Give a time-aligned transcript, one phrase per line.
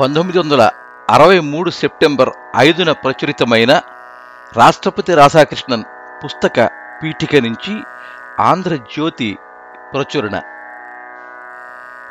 [0.00, 0.70] పంతొమ్మిది వందల
[1.10, 3.80] అరవై మూడు సెప్టెంబర్ ఐదున ప్రచురితమైన
[4.56, 5.84] రాష్ట్రపతి రాధాకృష్ణన్
[6.24, 6.70] పుస్తక
[7.02, 7.82] పీఠిక నుంచి
[8.40, 9.38] ఆంధ్రజ్యోతి
[9.92, 10.40] ప్రచురణ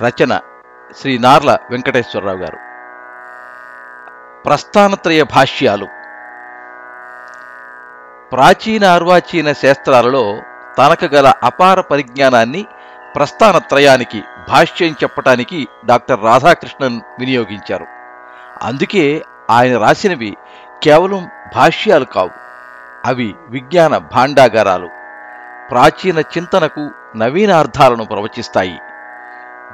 [0.01, 0.39] రచన
[0.97, 2.57] శ్రీ నార్ల వెంకటేశ్వరరావు గారు.
[4.43, 5.86] ప్రస్థానత్రయ భాష్యాలు.
[8.31, 10.41] ప్రాచీన అర్వాచీన శాస్త్రాలలో
[10.77, 12.65] తనకు గల అపార పరిజ్ఞానాన్ని
[13.15, 17.86] ప్రస్థానత్రయానికి భాష్యం చెప్పటానికి డాక్టర్ రాధాకృష్ణన్ వినియోగించారు.
[18.61, 20.38] అందుకే ఆయన రాసినవి
[20.83, 22.29] కేవలం భాష్యాలు కావు
[23.05, 24.89] అవి విజ్ఞాన భాండాగారాలు.
[25.71, 28.79] ప్రాచీన చింతనకు నవీనార్థాలను ప్రవచిస్తాయి.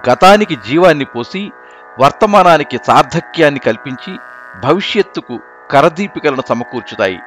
[0.09, 1.51] గతానికి జీవాన్ని పోసి
[1.99, 4.17] వర్తమానానికి సార్థక్యాన్ని కల్పించి
[4.63, 5.39] భవిష్యత్తుకు
[5.71, 7.19] కరదీపికలను సమకూర్చుతాయి.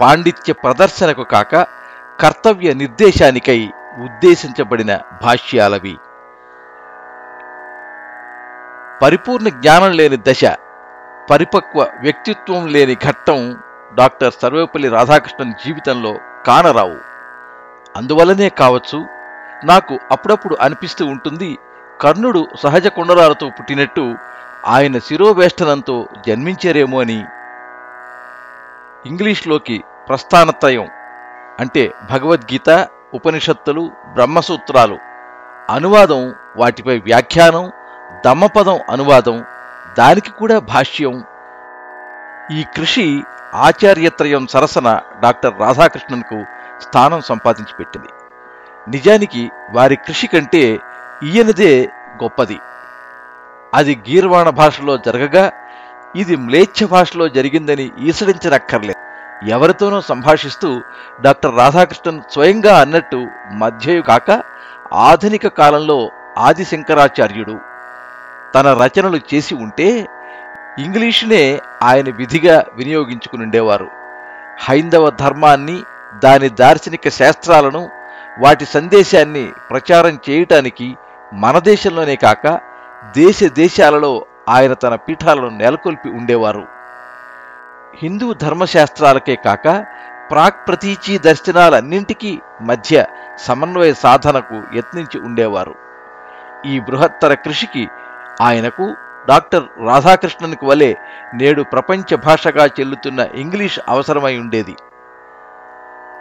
[0.00, 1.66] పాండిత్య ప్రదర్శనకు కాక
[2.20, 3.70] కర్తవ్య నిర్దేశానికై
[4.04, 5.96] ఉద్దేశించబడిన భాష్యాలవి.
[9.02, 10.44] పరిపూర్ణ జ్ఞానం లేని దశ
[11.30, 13.56] పరిపక్వ వ్యక్తిత్వం లేని ఘట్టం
[13.94, 16.96] డాక్టర్ సర్వేపల్లి రాధాకృష్ణన్ జీవితంలో కానరావు.
[17.96, 19.06] అందువల్లనే కావచ్చు
[19.64, 21.58] నాకు అప్పుడప్పుడు అనిపిస్తూ ఉంటుంది
[22.00, 24.14] కర్ణుడు సహజ కుండరాలతో పుట్టినట్టు
[24.66, 27.24] ఆయన శిరోవేష్టనంతో జన్మించారేమో అని.
[29.06, 30.88] ఇంగ్లీష్లోకి ప్రస్థానత్రయం
[31.60, 34.98] అంటే భగవద్గీత ఉపనిషత్తులు బ్రహ్మసూత్రాలు.
[35.70, 37.72] అనువాదం వాటిపై వ్యాఖ్యానం
[38.24, 39.44] దమ్మపదం అనువాదం
[39.98, 41.24] దానికి కూడా భాష్యం.
[42.52, 43.22] ఈ కృషి
[43.54, 46.44] ఆచార్యత్రయం సరసన డాక్టర్ రాధాకృష్ణన్కు
[46.82, 48.08] స్థానం సంపాదించి పెట్టింది.
[48.88, 50.80] నిజానికి వారి కృషి కంటే
[51.24, 51.90] ఈయనదే
[52.22, 52.58] గొప్పది.
[53.74, 55.52] అది గీర్వాణ భాషలో జరగగా
[56.16, 59.00] ఇది మ్లేచ్ఛ భాషలో జరిగిందని ఈసడించనక్కర్లేదు.
[59.50, 60.80] ఎవరితోనో సంభాషిస్తూ
[61.20, 64.42] డాక్టర్ రాధాకృష్ణన్ స్వయంగా అన్నట్టు మధ్యయు కాక
[64.92, 67.73] ఆధునిక కాలంలో ఆదిశంకరాచార్యుడు.
[68.54, 70.06] తన రచనలు చేసి ఉంటే
[70.78, 73.88] ఇంగ్లీషునే ఆయన విధిగా వినియోగించుకునుండేవారు
[74.60, 75.82] హైందవ ధర్మాన్ని
[76.24, 77.90] దాని దార్శనిక శాస్త్రాలను
[78.40, 80.96] వాటి సందేశాన్ని ప్రచారం చేయటానికి
[81.32, 82.60] మన దేశంలోనే కాక
[83.16, 86.64] దేశ దేశాలలో ఆయన తన పీఠాలను నెలకొల్పి ఉండేవారు.
[88.02, 89.86] హిందూ ధర్మశాస్త్రాలకే కాక
[90.30, 93.06] ప్రాక్ ప్రతీచీ దర్శనాలన్నింటికీ మధ్య
[93.46, 95.74] సమన్వయ సాధనకు యత్నించి ఉండేవారు.
[96.66, 97.88] ఈ బృహత్తర కృషికి
[98.40, 98.94] ఆయనకు
[99.28, 100.94] డాక్టర్ రాధాకృష్ణన్కు వలె
[101.34, 104.76] నేడు ప్రపంచ భాషగా చెల్లుతున్న ఇంగ్లీష్ అవసరమై ఉండేది.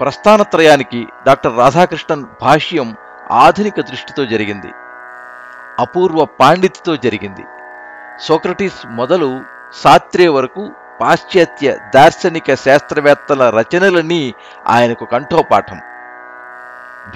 [0.01, 2.95] ప్రస్థానత్రయానికి డాక్టర్ రాధాకృష్ణన్ భాష్యం
[3.31, 4.71] ఆధునిక దృష్టితో జరిగింది.
[5.79, 7.43] అపూర్వ పాండిత్యతో జరిగింది.
[8.21, 9.41] సోక్రటీస్ మొదలు
[9.83, 14.33] సాత్రే వరకు పాశ్చాత్య దార్శనిక శాస్త్రవేత్తల రచనలన్నీ
[14.67, 15.81] ఆయనకు కంఠోపాఠం.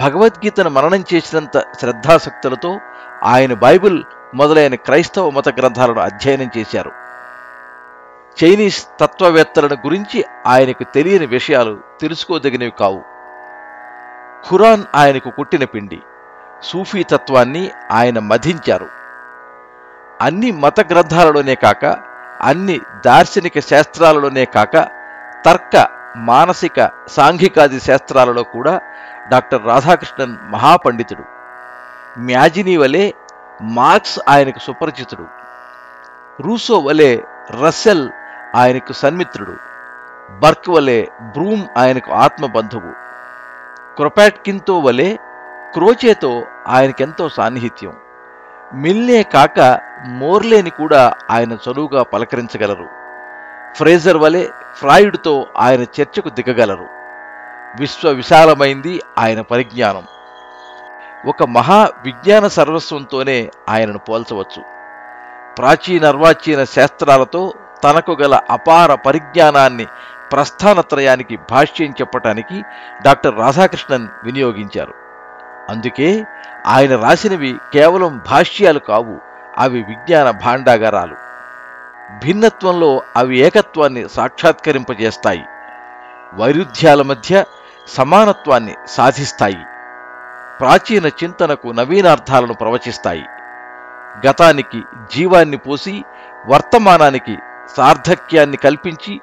[0.00, 2.80] భగవద్గీతను మననం చేసినంత శ్రద్ధాసక్తులతో
[3.24, 4.04] ఆయన బైబిల్
[4.34, 6.92] మొదలైన క్రైస్తవ మత గ్రంథాలను అధ్యయనం చేశారు.
[8.44, 13.02] చైనీస్ తత్వవేత్తలను గురించి ఆయనకు తెలియని విషయాలు తెలుసుకోదగినవి కావు.
[14.50, 16.02] ఖురాన్ ఆయనకు కుట్టిన పిండి
[16.62, 18.88] సూఫీ తత్వాన్ని ఆయన మధించారు.
[20.20, 21.84] అన్ని మత గ్రంథాలలోనే కాక
[22.42, 24.88] అన్ని దార్శనిక శాస్త్రాలలోనే కాక
[25.44, 28.80] తర్క మానసిక సాంఘికాది శాస్త్రాలలో కూడా
[29.28, 31.22] డాక్టర్ రాధాకృష్ణన్ మహాపండితుడు.
[32.18, 33.12] మ్యాజినీ వలె
[33.62, 35.26] మార్క్స్ ఆయనకు సుపరిచితుడు.
[36.42, 37.18] రూసో వలె
[37.64, 38.10] రస్సెల్
[38.56, 39.56] ఆయనకు సన్మిత్రుడు.
[40.38, 42.92] బర్క్ వలె బ్రూమ్ ఆయనకు ఆత్మబంధువు.
[43.96, 45.16] క్రొపాట్కిన్తో వలె
[45.74, 47.92] క్రోచేతో ఆయనకెంతో సాన్నిహిత్యం.
[48.74, 53.07] మిల్నే కాక మోర్లేని కూడా ఆయన చనువుగా పలకరించగలరు.
[53.76, 54.46] ఫ్రేజర్ వలె
[54.78, 56.86] ఫ్రాయిడ్తో ఆయన చర్చకు దిగగలరు.
[57.80, 60.02] విశ్వ విశాలమైంది ఆయన పరిజ్ఞానం.
[61.28, 64.62] ఒక మహా విజ్ఞాన సర్వస్వంతోనే ఆయనను పోల్చవచ్చు.
[65.58, 67.52] ప్రాచీన అర్వాచీన శాస్త్రాలతో
[67.84, 69.86] తనకు గల అపార పరిజ్ఞానాన్ని
[70.32, 72.62] ప్రస్థానత్రయానికి భాష్యం చెప్పటానికి
[73.04, 74.94] డాక్టర్ రాధాకృష్ణన్ వినియోగించారు.
[75.68, 76.24] అందుకే
[76.66, 79.18] ఆయన రాసినవి కేవలం భాష్యాలు కావు
[79.58, 81.27] అవి విజ్ఞాన భాండాగారాలు.
[82.10, 85.44] భిన్నత్వంలో అవి ఏకత్వాన్ని సాక్షాత్కరింపజేస్తాయి.
[86.34, 87.44] వైరుధ్యాల మధ్య
[87.88, 89.58] సమానత్వాన్ని సాధిస్తాయి.
[90.60, 93.24] ప్రాచీన చింతనకు నవీనార్థాలను ప్రవచిస్తాయి.
[94.28, 94.82] గతానికి
[95.14, 96.04] జీవాన్ని పోసి
[96.48, 97.38] వర్తమానానికి
[97.76, 99.20] సార్థక్యాన్ని కల్పించి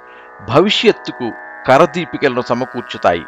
[0.49, 1.31] భవిష్యత్తుకు
[1.67, 3.25] కరదీపికలను సమకూర్చుతాయి.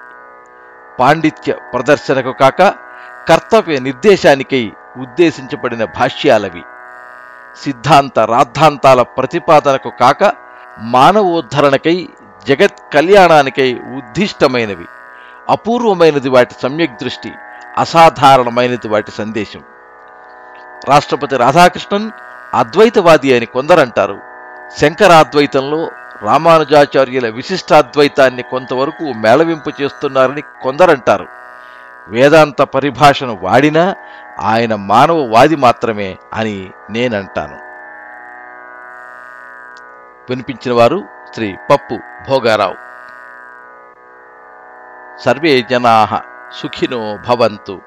[0.99, 2.73] పాండిత్య ప్రదర్శనకు కాక
[3.29, 6.63] కర్తవ్య నిర్దేశానికై ఉద్దేశించబడిన భాష్యాలవి.
[7.63, 10.33] సిద్ధాంత రాద్ధాంతాల ప్రతిపాదనకు కాక
[10.79, 12.09] మానవోద్ధరణకై
[12.47, 14.85] జగత్ కళ్యాణానికై ఉద్దిష్టమైనవి.
[15.49, 17.31] అపూర్వమైనది వాటి సమ్యక్ దృష్టి
[17.77, 19.63] అసాధారణమైనది వాటి సందేశం.
[20.89, 22.11] రాష్ట్రపతి రాధాకృష్ణన్
[22.53, 24.19] అద్వైతవాది అని కొందరంటారు.
[24.77, 25.89] శంకరాద్వైతంలో
[26.21, 31.25] రామానుజాచార్యుల విశిష్టాద్వైతాన్ని కొంతవరకు మేళవింపు చేస్తున్నారని కొందరంటారు.
[32.07, 33.95] వేదాంత పరిభాషను వాడినా
[34.39, 37.55] ఆయన మానవవాది మాత్రమే అని నేనంటాను.
[40.29, 41.03] వినిపించిన వారు
[41.33, 41.99] శ్రీ పప్పు
[42.29, 42.87] భోగారావు.
[45.17, 46.21] సర్వే జనా
[46.61, 47.81] సుఖినో భవంతు.